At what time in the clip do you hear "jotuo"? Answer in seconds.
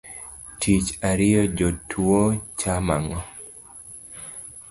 1.57-2.21